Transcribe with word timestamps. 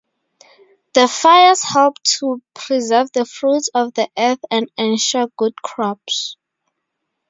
The 0.95 1.07
fires 1.07 1.61
help 1.61 2.01
to 2.17 2.41
preserve 2.55 3.11
the 3.11 3.23
fruits 3.23 3.69
of 3.75 3.93
the 3.93 4.09
earth 4.17 4.39
and 4.49 4.67
ensure 4.75 5.27
good 5.37 5.53
crops. 5.61 6.37